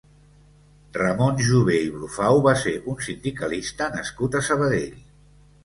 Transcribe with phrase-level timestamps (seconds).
[0.95, 5.01] Ramon Jové i Brufau va ser un sindicalista nascut a Sabadell.